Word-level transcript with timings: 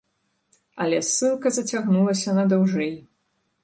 Але 0.85 0.97
ссылка 1.11 1.47
зацягнулася 1.59 2.29
надаўжэй. 2.43 2.93